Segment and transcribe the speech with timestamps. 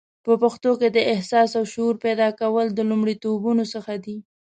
[0.25, 4.17] په پښتنو کې د احساس او شعور پیدا کول د لومړیتوبونو څخه دی